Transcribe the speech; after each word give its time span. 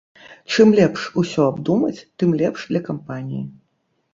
Чым 0.53 0.71
лепш 0.79 1.03
усё 1.21 1.45
абдумаць, 1.51 2.05
тым 2.23 2.33
лепш 2.41 2.67
для 2.71 2.81
кампаніі. 2.89 3.43